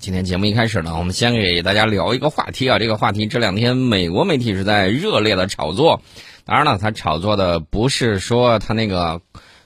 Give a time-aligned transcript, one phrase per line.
[0.00, 2.78] 今天节目一开始呢，我们先给大家聊一个话题啊。
[2.78, 6.00] 这个话题这两天美国媒体是在热烈的炒作。
[6.46, 9.20] 当然了，他炒作的不是说他那个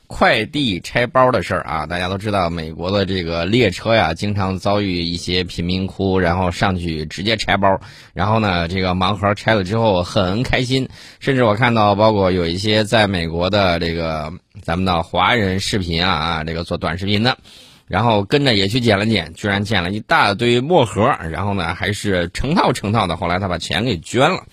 [0.09, 1.87] 快递拆包的事儿啊。
[1.87, 7.81] 大家都知道，美国的这个列车呀，经常遭遇一些贫民窟，然后上去直接拆包，
[8.13, 10.89] 然后呢，这个盲盒拆了之后很开心。
[11.21, 14.33] 甚至我看到，包括有一些在美国的这个
[14.63, 17.39] 咱们的华人视频啊啊，这个做短视频的。
[17.87, 23.17] 然后跟着也去捡了捡，居然捡了一大堆墨盒，然后呢还是成套成套的。
[23.17, 24.45] 后来他把钱给捐了，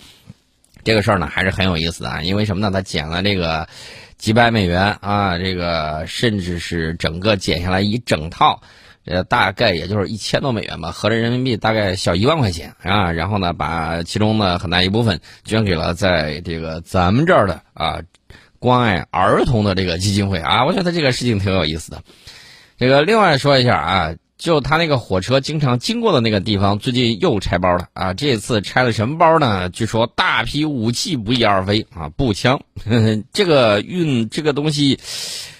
[0.84, 2.22] 这个事儿呢还是很有意思的啊。
[2.22, 2.70] 因为什么呢？
[2.70, 3.66] 他捡了这个
[4.18, 8.60] 几百美元啊，这个甚至是整个捡下来一整套，
[9.06, 13.12] 呃，大概也就是一千多美元吧，合着人民币大概小一万块钱啊。
[13.12, 18.00] 然后呢，把其中的很大一部分捐给了在这个咱们这儿的啊
[18.58, 20.66] 关爱儿童的这个基金会啊。
[20.66, 22.02] 我觉得这个事情挺有意思的。
[22.82, 28.12] 这个另外说一下啊，就他那个火车经常经过的那个地方，最近又拆包了啊！
[28.12, 29.68] 这次拆了什么包呢？
[29.68, 32.60] 据说大批武器不翼而飞啊，步枪。
[32.84, 34.98] 呵 呵这个运这个东西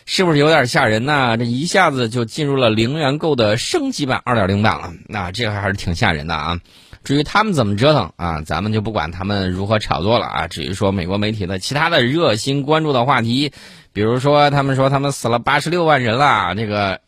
[0.05, 1.37] 是不是有点吓人呢？
[1.37, 6.59] 这一下子就进入了零元购的升级版二点零版了，那这个还是挺吓人的啊！
[7.05, 10.49] 至于他们怎么折腾啊，咱们就不管他们如何炒作了啊。
[10.49, 13.53] 至于说美国媒体的其他的热心关注的话题，
[13.93, 16.99] 比如说他们说他们死了八十六万人了，这个。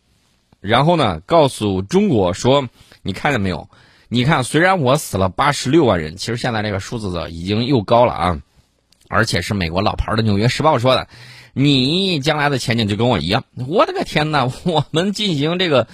[0.67, 2.69] 然后呢，告诉中国说，
[3.03, 3.69] 你看见没有？
[4.09, 8.43] 你看，虽然我死了八十六万人，其实现在这个数字已经又高了啊，
[9.09, 11.07] 而且是美国老牌的《纽约时报》说的，
[11.53, 13.45] 你将来的前景就跟我一样。
[13.69, 14.51] 我的个天哪！
[14.65, 15.87] 我们进行这个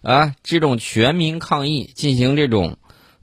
[0.00, 2.78] 啊，这种全民抗疫，进行这种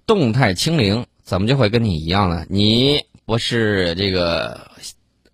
[0.05, 2.45] 动态清零，怎么就会跟你一样呢？
[2.47, 4.69] 你不是这个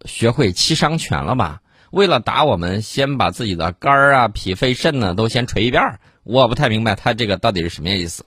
[0.06, 1.60] 学会七伤拳了吧？
[1.98, 8.24] 为了打我们，先把自己的肝儿啊、脾、肺、肾呢都先捶一遍我不太明白他这个到底是什么意思。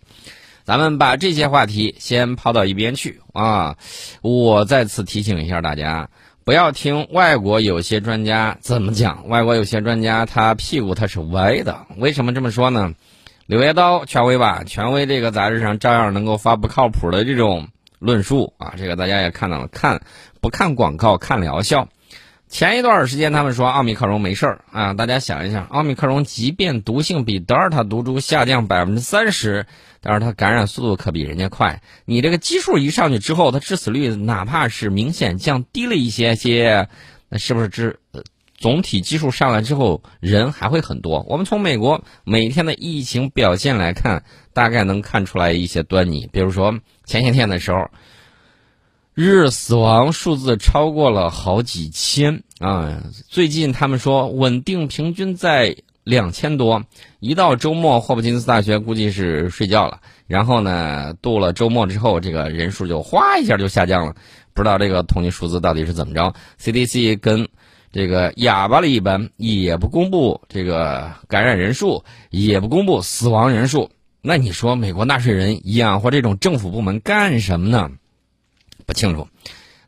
[0.65, 3.77] 咱们把这些话题先抛到一边去啊！
[4.23, 6.09] 我再次提醒一下大家，
[6.45, 9.29] 不要听外国有些专家怎么讲。
[9.29, 11.87] 外国有些专家他屁股他是歪的。
[11.97, 12.89] 为什么这么说呢？
[13.47, 14.65] 《柳叶刀》权威吧？
[14.65, 17.69] 权威这个杂志上照样能够发不靠谱的这种
[18.01, 18.75] 论述啊！
[18.77, 20.01] 这个大家也看到了，看
[20.41, 21.89] 不看广告看疗效。
[22.51, 29.67] 前一段时间，他们说奥密克戎没事儿啊，大家想一想，奥密克戎即便毒性比德尔塔毒株下降百分之三十，
[30.01, 31.81] 但是它感染速度可比人家快。
[32.05, 36.89] 你这个基数一上去之后，它致死率哪怕是明显降低了一些些，
[37.29, 38.01] 那是不是致
[38.59, 41.25] 总体基数上来之后人还会很多？
[41.29, 46.29] 我们从美国每天的疫情表现来看，大概能看出来一些端倪。
[46.33, 46.75] 比如说
[47.05, 47.89] 前些天的时候。
[49.15, 53.03] 日死亡数字超过了好几千啊！
[53.29, 56.85] 最近他们说稳定平均在两千多。
[57.19, 60.01] 一到周末，霍普金斯大学估计是睡觉了。
[60.29, 64.15] 然后呢，度了周末之后，这个人数就哗一下就下降了。
[64.55, 67.49] 不知道这个统计数字到底是怎么着？CDC 跟
[67.93, 73.91] 这个哑巴了一般，也不公布这个感染人数，也不公布死亡人数。
[74.23, 77.91] 那你说美国纳税人养活这种政府部门干什么呢？
[78.91, 79.29] 不清楚，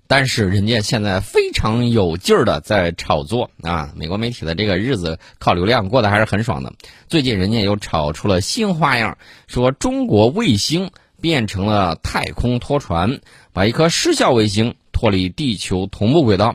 [0.06, 3.92] 但是人家现在非常有劲儿的在炒作啊！
[3.96, 6.72] 美国媒体的这个日子靠流量过得还是很爽的。
[7.08, 9.18] 最近人家又炒出了新花样，
[9.48, 13.18] 说中国卫星变成了太空拖船，
[13.52, 16.54] 把一颗失效卫星脱离地球同步轨道。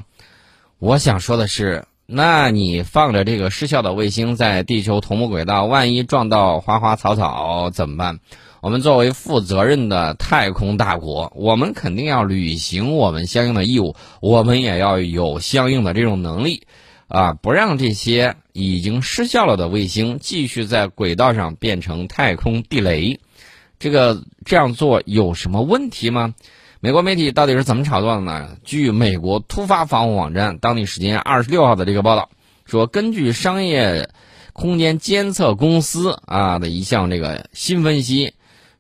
[0.80, 8.20] 我想说的是，那你放着这个失效的卫星在地球同步轨道，万一撞到花花草草怎么办？
[8.60, 16.64] 我们作为负责任的太空大国，我们肯定要履行我们相应的义务，我们也要有相应的这种能力，
[17.08, 23.20] 啊，不让这些已经失效了的卫星继续在轨道上变成太空地雷。
[23.78, 26.34] 这个这样做有什么问题吗？
[26.80, 28.58] 美国媒体到底是怎么炒作的呢？
[28.64, 32.30] 据美国突发防护网站当地时间二十六号的这个报道
[32.66, 34.10] 说，根据商业
[34.52, 38.34] 空间监测公司啊的一项这个新分析。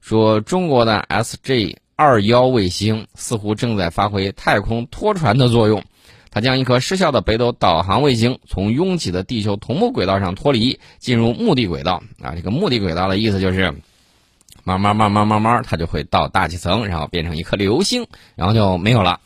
[0.07, 5.83] 说中国的 SJ 二幺卫星似乎正在发挥太空拖船的作用，
[6.31, 12.01] 它将一颗失效的北斗导航卫星从拥挤的地球同步轨道上脱离，进入目的轨道。
[12.21, 13.73] 啊，这个目的轨道的意思就是，
[14.63, 19.19] 慢慢慢慢慢慢，它就会到大气层，然后变成一颗流星，然后就没有了。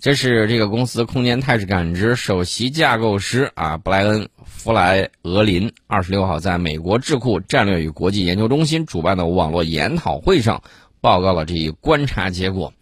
[0.00, 10.62] 这是这个公司空间态势感知首席架构师啊，布莱恩·弗莱俄林二十六号在美国智库战略与国际研究中心主办的网络研讨会上
[11.02, 12.72] 报告了这一观察结果。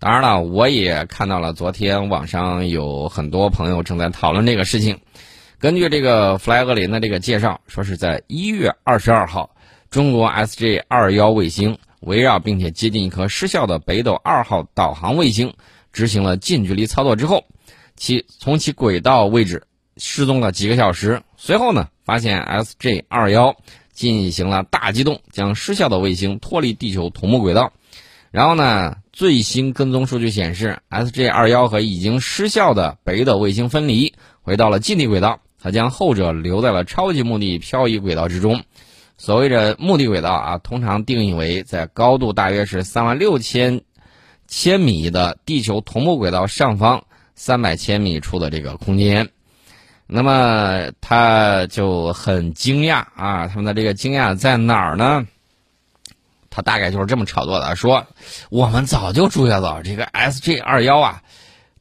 [0.00, 4.98] 当然了，我也看到了昨天网上有很多朋友正在讨论这个事情。
[5.60, 9.54] 根据这个弗莱俄林的这个介绍，说是在一月二十二号。
[9.90, 15.54] 中国 SJ 二幺卫星围绕并且接近一颗失效的北斗二号导航卫星
[15.94, 17.44] 执行了近距离操作之后，
[17.96, 19.62] 其从其轨道位置
[19.96, 21.22] 失踪了几个小时。
[21.38, 23.56] 随后呢，发现 SJ 二幺
[23.92, 27.72] 进行了大机动，将失效的卫星脱离地球同步轨道。
[28.30, 34.12] 然后呢，最新跟踪数据显示，SJ 二幺和已经失效的北斗卫星分离，
[34.42, 35.40] 回到了近地轨道。
[35.62, 38.64] 它将后者留在了超级目的漂移轨道之中。
[39.16, 43.80] 所谓的目的轨道啊，通常定义为在高度大约是三万六千
[44.46, 47.04] 千米的地球同步轨道上方
[47.34, 49.28] 三百千米处的这个空间。
[50.06, 55.26] 那么他就很惊讶啊，他们的这个惊讶在哪儿呢？
[56.50, 58.06] 他大概就是这么炒作的，说
[58.50, 61.22] 我们早就注意到这个 SJ 二幺啊，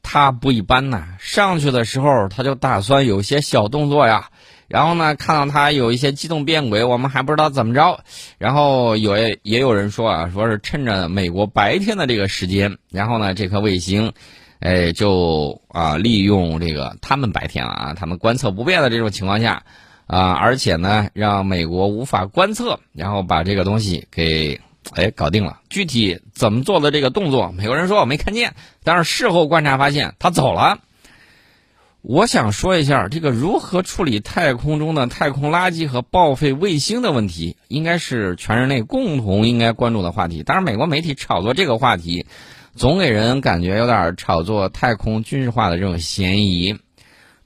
[0.01, 1.09] 它不一般呐。
[1.19, 4.29] 上去的时候他就打算有些小动作呀，
[4.73, 8.03] 然后呢看到它有一些机动变轨，我们还不知道怎么着。
[8.39, 14.11] 然后有也有人说啊，说是趁着美国白天的这个时间，然后呢这颗卫星，
[14.61, 19.61] 哎就啊利用这个他们白天啊，他们观测不便的这种情况下。
[20.05, 24.59] 啊，而且呢，让美国无法观测，然后把这个东西给
[24.95, 25.59] 哎搞定了。
[25.69, 28.53] 具体怎么做的这个动作，美国人说我没看见，
[28.83, 30.79] 但是事后观察发现他走了。
[32.03, 40.43] 我想说一下，这个如何处理太空中的太空垃圾和报废卫星的问题，应该是全人类共同应该关注的话题。
[40.43, 42.25] 当然，美国媒体炒作这个话题，
[42.75, 46.77] 总给人感觉有点炒作太空军事化的这种嫌疑。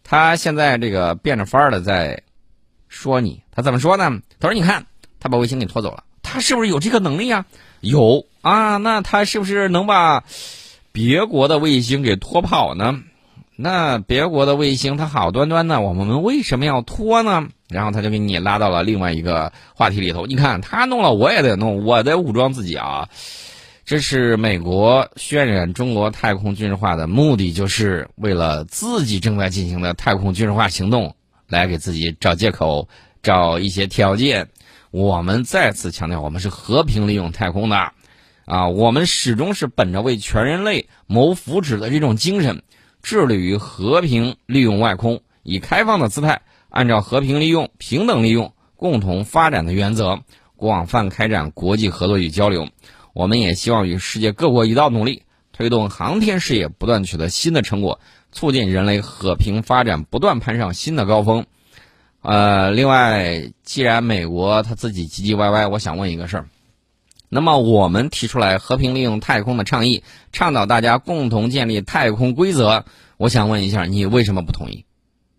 [0.03, 2.23] 他现在这个变着法儿的在。
[2.89, 4.21] 说你，他怎么说呢？
[4.39, 4.85] 他说：“你看，
[5.19, 7.45] 他把卫星给拖走了，他是不是有这个能力啊？
[7.81, 10.23] 有啊，那他是不是能把
[10.93, 13.01] 别国的卫星给拖跑呢？
[13.57, 17.47] 那别国的卫星，它好端端的，我们为什么要拖呢？
[17.67, 20.25] 然后他就给你拉到了另外一个话题里头。
[20.25, 23.09] 你看他弄了，我也得弄，我得武装自己啊！
[23.83, 31.13] 这是美国渲染中国太空军事化的目的，就是为了自己正在进行的太空军事化行动。”
[31.49, 32.89] 来给自己找借口，
[33.23, 34.49] 找一些条件。
[34.91, 37.93] 我们再次强调，我们是和平利用太空的，
[38.43, 42.63] 啊，我们始终是本着为全人类谋福祉的这种精神，
[43.07, 50.23] 致力于和平利用外空，以开放的姿态，按照和平利用、平等利用、共同发展的原则，
[50.57, 52.67] 广泛开展国际合作与交流。
[53.13, 55.23] 我们也希望与世界各国一道努力，
[55.53, 58.01] 推动航天事业不断取得新的成果。
[58.33, 61.45] 促进人类和平发展不断攀上新的高峰，
[62.21, 66.49] 呃，另外，既然美国他自己唧唧歪歪，我想问一个事儿，
[67.29, 72.85] 那么我们提出来和平利用太空的倡议，倡导大家共同建立太空规则，
[73.17, 74.85] 我想问一下，你为什么不同意？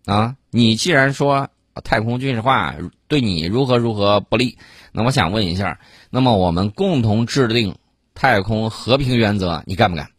[0.05, 1.49] 啊，你既然说
[1.83, 2.75] 太空军事化
[3.07, 4.57] 对你如何如何不利，
[4.91, 7.77] 那我想问一下，那么我们共同制定
[8.13, 10.09] 太空和平原则，你干不干？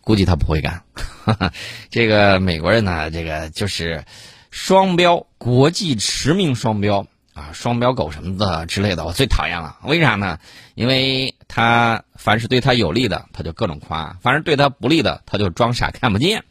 [0.00, 0.84] 估计他不会干。
[1.90, 4.04] 这个美国人呢，这个就是
[4.50, 7.06] 双标，国际驰名双标
[7.36, 9.76] 啊，双标狗什么的之类的，我最讨厌了。
[9.84, 10.38] 为啥呢？
[10.74, 16.44] 因为他凡是对他有利的，他就各种夸；凡是对他不利的，他就装傻看不见。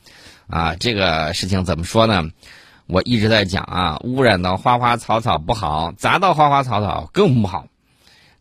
[0.47, 2.29] 啊，这个事情怎么说呢？
[2.85, 7.65] 我一直在讲啊，污染到花花草草不好，砸到花花草草更不好。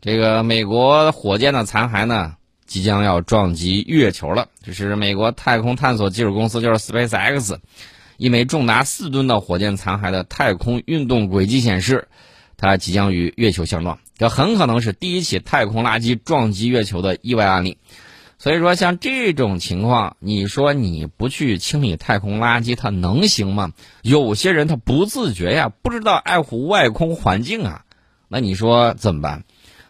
[0.01, 2.35] 这个美国火箭的残骸呢？
[2.67, 7.57] 即将要撞击月球了，这是美国太空探索技术公司，就是 SpaceX，
[8.17, 12.07] 一枚重达四吨的火箭残骸的太空运动轨迹显示，
[12.57, 17.77] 它即将与月球相撞，这很可能是第一起太空垃圾撞击月球的意外案例。
[18.37, 23.71] 所以说，像这种情况，你说你不去清理太空垃圾，它能行吗？
[24.01, 27.85] 有些人他不自觉呀，不知道爱护外空环境啊，
[28.27, 29.45] 那你说怎么办？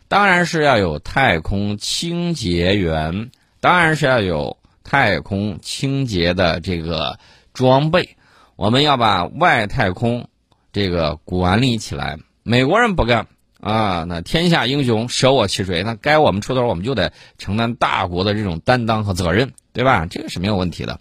[0.07, 7.17] 当然是要有太空清洁员，当然是要有太空清洁的这个
[7.51, 8.15] 装备。
[8.55, 10.29] 我们要把外太空
[10.71, 12.19] 这个管理起来。
[12.47, 13.25] 美国人不干
[13.59, 15.81] 啊，那天下英雄舍我其谁？
[15.81, 20.05] 那该我们出头，我们就得承担大国的这种担当和责任，对吧？
[20.05, 20.99] 这个是没有问题的。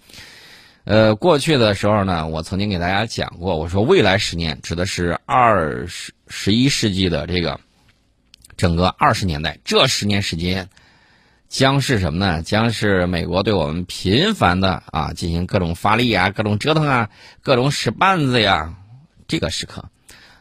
[0.84, 7.60] 呃，过去的时候呢，我曾经给大家讲过，我说未来十年指的是二十十一世纪的这个。
[8.56, 10.70] 整个二十年代，这十年时间，
[11.48, 12.40] 将是什么呢？
[12.40, 17.10] 将是美国对我们频繁的啊进行各种发力啊、各种折腾啊、
[17.42, 18.76] 各种使绊子呀，
[19.28, 19.90] 这个时刻。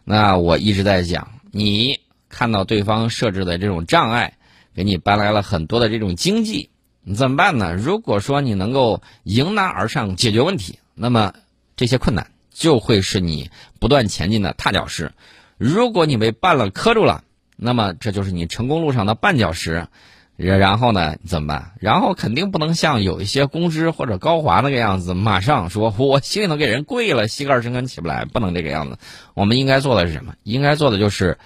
[0.03, 4.37] 那我一直在讲，你看到对方设置的这种障碍，
[4.75, 6.69] 给你搬来了很多的这种经济，
[7.03, 7.73] 你怎么办呢？
[7.73, 11.33] 如果说你能够迎难而上解决问题，那么
[11.75, 15.13] 这些困难就会是你不断前进的踏脚石。
[15.57, 17.23] 如果你被绊了磕住了，
[17.55, 19.87] 那么这就是你成功路上的绊脚石。
[20.35, 21.73] 然然后呢，怎么办？
[21.79, 28.97] 然后肯定不能像有一些公知或者高华那个样子，马上说我心里头给人跪了，膝盖深根起不来，不能这个样子。
[29.35, 30.33] 我们应该做的是什么？
[30.43, 31.37] 应该做的就是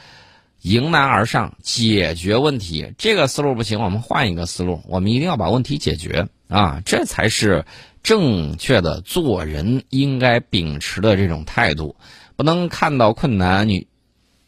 [0.61, 2.93] 迎难而上，解决问题。
[2.97, 4.81] 这个思路不行，我们换一个思路。
[4.87, 6.81] 我们一定要把问题解决啊！
[6.85, 7.65] 这才是
[8.03, 11.97] 正确的做人应该秉持的这种态度。
[12.37, 13.87] 不能看到困难你，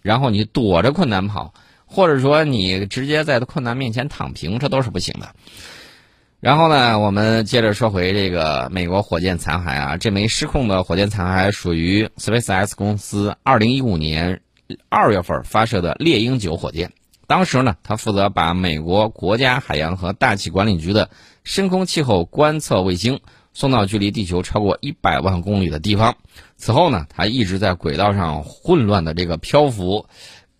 [0.02, 1.54] 然后你躲着困难跑。
[1.92, 5.30] 或者说你直接在困难面前躺平，这都是不行的。
[6.40, 14.40] 然后呢，我们接着说回这个美国火箭残骸啊，这枚失控的火箭残骸属于 SpaceX 公司2015年
[14.90, 16.94] 2月份发射的猎鹰9火箭。
[17.28, 21.10] 当时呢，他负责把美国国家海洋和大气管理局的
[21.44, 23.20] 深空气候观测卫星
[23.52, 26.16] 送到距离地球超过100万公里的地方。
[26.56, 30.06] 此后呢，他一直在轨道上混乱的这个漂浮。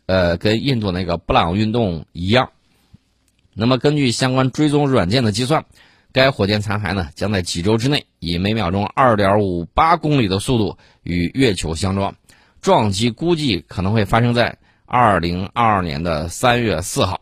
[0.10, 2.50] 呃，跟印度那个布朗运动一样。
[3.54, 5.66] 那么，根据相关追踪软件的计算，
[6.12, 12.16] 该火箭残骸呢将在几周之内以每秒钟二点五八公里的速度与月球相撞，
[12.60, 17.22] 撞击估计可能会发生在二零二二年的三月四号。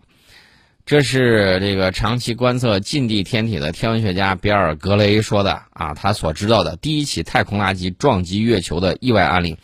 [0.85, 9.57] 这是这个长期观测近地天体的天文学家比尔·格雷说的啊，他所知道的第一起太空垃圾撞击月球的意外案例。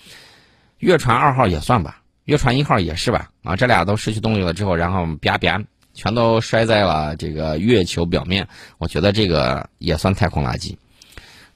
[0.80, 2.02] 月船二号也算吧。
[2.26, 5.62] 月船一号也是吧，啊，这俩都失去动力了之后，然后啪啪，
[5.94, 8.48] 全都摔在了这个月球表面。
[8.78, 10.78] 我觉得这个也算太空垃圾。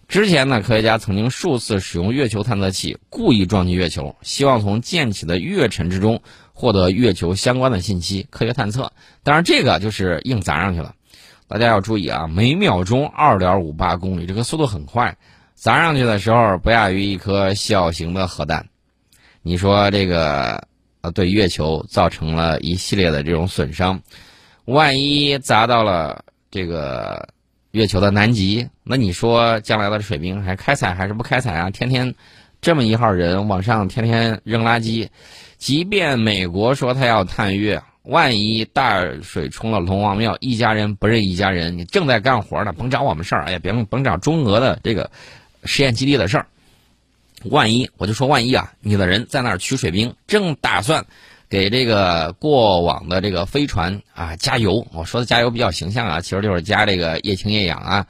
[0.09, 6.21] 之前呢，科学家曾经数次使用月球探测器故意撞击月球，希望从溅起的月尘之中
[6.53, 8.91] 获得月球相关的信息，科学探测。
[9.23, 10.93] 当然，这个就是硬砸上去了。
[11.49, 15.17] 大家要注意啊，每秒钟二点五八公里，这个速度很快，
[15.55, 18.67] 砸上去的时候不亚于一颗小型的核弹。
[19.47, 20.61] 你说这个
[20.99, 23.97] 呃，对月球造成了一系列的这种损伤，
[24.65, 27.29] 万一砸到了这个
[27.71, 31.69] 月球的南极，那你说将来的水兵还开采还是不开采啊？
[31.69, 32.13] 天天
[32.59, 35.07] 这么一号人往上天天扔垃圾，
[35.57, 45.09] 即便美国说他要探月，万一大水冲了龙王庙，一家人不认一家人，你正在干活呢，甭找我们事儿，哎呀，别甭找中俄的这个
[45.63, 46.45] 实验基地的事儿。
[47.45, 51.05] 万一我就说万一啊，你的人在那儿取水兵，正打算
[51.49, 54.85] 给这个过往的这个飞船啊加油。
[54.93, 58.07] 我说的加油比较形象啊，其实就是加这个液氢液氧啊。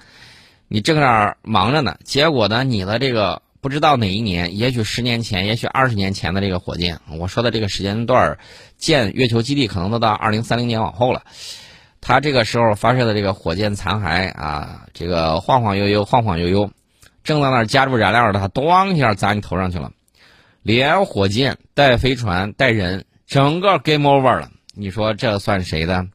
[0.70, 8.38] 你正在那儿忙着呢，结果呢，你的这个不知道哪一年，也许十年前，也许二十年前的这个火箭，我说的这个时间段
[8.78, 11.24] 建月球基地可能都到二零三零年往后了。
[12.00, 16.70] 他这个时候发射的这个火箭残骸啊，这个晃晃悠悠，晃晃悠悠。
[17.28, 19.92] 正在那儿加入燃料的，他咣一下砸你头上去了，
[20.62, 24.50] 连火箭带飞船带人，整个 game over 了。
[24.74, 26.08] 你说这算谁的？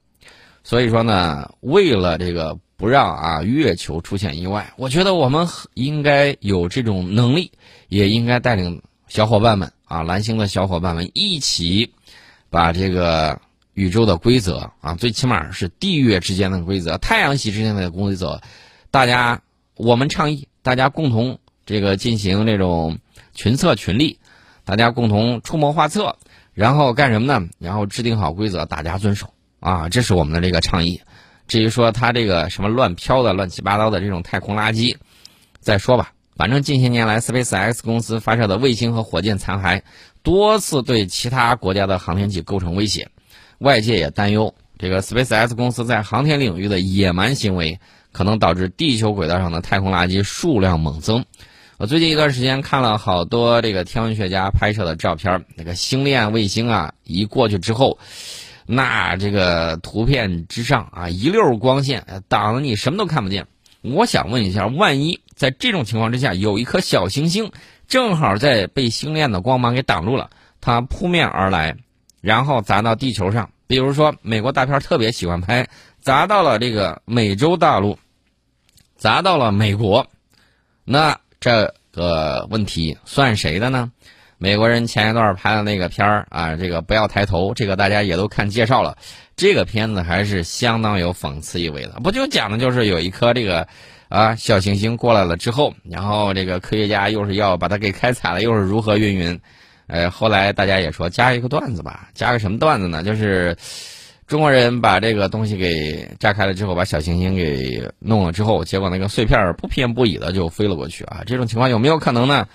[0.65, 7.53] 所以说呢，为了这个不让啊月球出现意外，我觉得我们应该有这种能力，
[7.89, 11.93] 也应该带领小伙伴们啊蓝星的小伙伴们一起
[12.49, 13.39] 把这个
[13.75, 18.41] 宇宙的规则啊，最起码是地月之间的规则、太阳系之间的规则，
[18.91, 19.43] 大家
[19.77, 20.49] 我们倡议。
[20.63, 22.99] 大家共同这个进行这种
[23.35, 24.19] 群策群力，
[24.65, 26.17] 大家共同出谋划策，
[26.55, 27.49] 然后干什么呢？
[27.59, 29.89] 然后制定好规则，大家遵守啊！
[29.89, 31.01] 这是我们的这个倡议。
[31.49, 34.97] 至于说它这个什么乱飘的、乱七八糟的这种太空垃圾，
[35.61, 36.13] 再说吧。
[36.37, 39.83] 反正近些年来，SpaceX 公司发射的卫星和火箭残骸
[40.23, 43.11] 多次对其他国家的航天器构成威胁，
[43.59, 47.81] 外界也担忧这个 SpaceX 公司在航天领域的野蛮行为。
[48.13, 51.25] 可能导致地球轨道上的太空垃圾数量猛增。
[51.79, 57.99] 我最近一段时间看了好多这个天文学家拍摄的照片，那个星链卫星啊，一过去之后，
[58.67, 63.47] 那这个图片之上啊，一溜光线挡得你什么都看不见。
[63.81, 67.51] 我想问一下，万一在这种情况之下，有一颗小行星
[67.89, 70.29] 正好在被星链的光芒给挡住了，
[70.61, 71.77] 它扑面而来，
[72.21, 75.67] 然后砸到地球上，比如说美国大片特别喜欢拍。
[76.03, 77.97] 砸到了这个美洲大陆，
[78.97, 80.09] 砸到了美国，
[80.85, 83.91] 那这个问题算谁的呢？
[84.37, 88.99] 美国人前一段拍的那个片儿啊，这个不要抬头，这个大家也都看介绍了。
[89.37, 93.69] 这个片子还是相当有讽刺意味的，不就讲的就是有一颗这个
[94.09, 99.41] 啊小行星过来了之后，然后这个科学家又是要把它给开采了，又是如何运营？
[99.93, 103.03] 呃，后来大家也说加一个段子吧，加个什么段子呢？
[103.03, 103.57] 就是。
[104.29, 111.23] 中国人把这个东西给炸开了之后，把小行星给弄了之后，结果那个碎片不偏不倚的就飞了过去啊！
[111.27, 112.49] 这种情况有没有可能呢？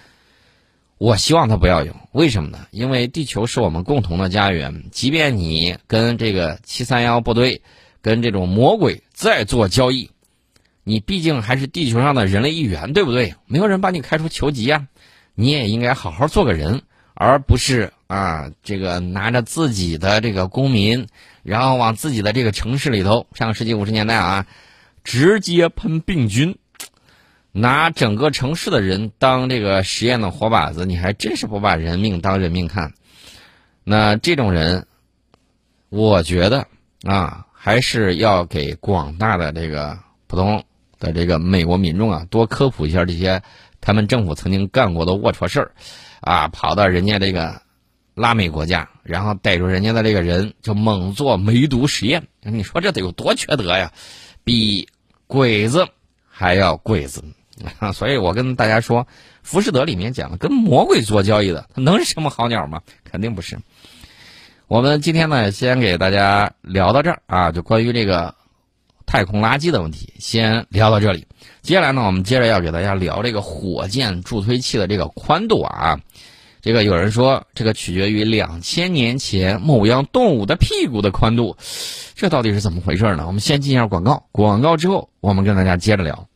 [0.97, 2.65] 我希望他不要有，为什么呢？
[2.71, 7.61] 因为地球是我们共同的家园，即便你跟这个七三幺部队、
[8.01, 10.09] 跟这种魔鬼再做交易，
[10.83, 13.35] 你毕竟还是地球上的人类一员，对不对？
[13.45, 14.87] 没有人把你开除球籍啊，
[15.35, 16.81] 你也应该好好做个人，
[17.19, 21.07] 而不是啊，这个拿着自己的这个公民，
[21.41, 24.45] 然后往自己的这个城市里头，上个世纪五十年代啊，
[25.03, 26.57] 直接喷病菌。
[27.53, 32.93] 拿整个城市的人当这个实验的活靶子，你还真是不把人命当人命看。
[33.83, 34.85] 那这种人，
[35.89, 36.67] 我觉得
[37.01, 39.97] 啊，还是要给广大的这个
[40.27, 40.63] 普通
[40.99, 43.41] 的这个美国民众啊，多科普一下这些
[43.81, 45.71] 他们政府曾经干过的龌龊事儿，
[46.21, 47.61] 啊，跑到人家这个
[48.15, 53.91] 拉美国家，然后逮住人家的这个人就猛做梅毒实验，你说这得有多缺德呀？
[54.43, 54.87] 比
[55.27, 55.87] 鬼子
[56.27, 57.23] 还要鬼子。
[57.91, 59.03] 所以我跟大家说，
[59.41, 62.81] 《浮士德》里面讲的跟魔鬼做交易的，他能是什么好鸟吗？
[63.03, 63.57] 肯定不是。
[64.67, 68.35] 我们今天呢，先给大家聊到这儿啊，就关于这个
[69.07, 71.25] 太空垃圾的问题，先聊到这里。
[71.63, 75.99] 接下来呢，我们接着要给大家聊这个火箭助推器的这个宽度啊。
[76.61, 81.55] 这个有人说，这个取决于两千年前某样动物的屁股的宽度，
[82.15, 83.25] 这到底是怎么回事呢？
[83.25, 86.27] 我们先进一下广告，广告之后我们跟大家接着聊。